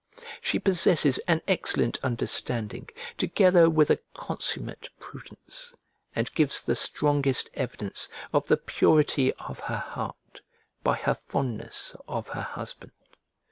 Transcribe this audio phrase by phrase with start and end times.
[0.41, 5.75] She possesses an excellent understanding together with a consummate prudence,
[6.15, 10.41] and gives the strongest evidence of the purity of her heart
[10.83, 12.93] by her fondness of her husband.